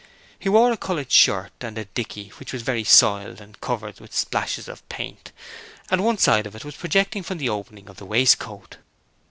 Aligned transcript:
He 0.39 0.49
wore 0.49 0.71
a 0.71 0.77
coloured 0.77 1.11
shirt 1.11 1.51
and 1.61 1.77
a 1.77 1.85
'dickey' 1.85 2.29
which 2.39 2.51
was 2.51 2.63
very 2.63 2.83
soiled 2.83 3.39
and 3.39 3.61
covered 3.61 3.99
with 3.99 4.15
splashes 4.15 4.67
of 4.67 4.81
paint, 4.89 5.31
and 5.91 6.03
one 6.03 6.17
side 6.17 6.47
of 6.47 6.55
it 6.55 6.65
was 6.65 6.75
projecting 6.75 7.21
from 7.21 7.37
the 7.37 7.49
opening 7.49 7.87
of 7.87 7.97
the 7.97 8.05
waistcoat. 8.05 8.77